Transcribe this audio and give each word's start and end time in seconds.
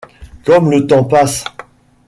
Comme 0.43 0.71
le 0.71 0.87
temps 0.87 1.03
passe! 1.03 1.43